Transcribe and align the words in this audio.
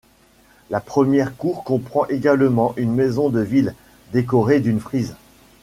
La 0.71 0.79
première 0.79 1.37
cour 1.37 1.63
comprend 1.63 2.07
également 2.07 2.73
une 2.75 2.91
maison 2.91 3.29
de 3.29 3.39
ville, 3.39 3.75
décorée 4.13 4.59
d'une 4.59 4.79
frise. 4.79 5.15